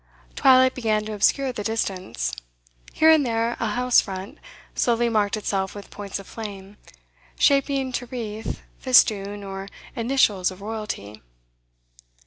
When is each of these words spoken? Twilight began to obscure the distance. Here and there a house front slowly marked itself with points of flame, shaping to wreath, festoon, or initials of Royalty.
Twilight 0.35 0.73
began 0.73 1.05
to 1.05 1.13
obscure 1.13 1.51
the 1.51 1.63
distance. 1.63 2.33
Here 2.91 3.11
and 3.11 3.23
there 3.23 3.55
a 3.59 3.67
house 3.67 4.01
front 4.01 4.39
slowly 4.73 5.09
marked 5.09 5.37
itself 5.37 5.75
with 5.75 5.91
points 5.91 6.17
of 6.17 6.25
flame, 6.25 6.77
shaping 7.37 7.91
to 7.91 8.07
wreath, 8.07 8.63
festoon, 8.79 9.43
or 9.43 9.67
initials 9.95 10.49
of 10.49 10.59
Royalty. 10.59 11.21